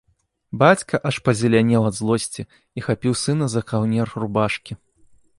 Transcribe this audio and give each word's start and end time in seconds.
Бацька 0.61 0.99
аж 1.09 1.15
пазелянеў 1.27 1.81
ад 1.89 1.95
злосці 1.99 2.45
і 2.81 2.83
хапіў 2.87 3.13
сына 3.25 3.45
за 3.55 3.61
каўнер 3.73 4.07
рубашкі. 4.25 4.73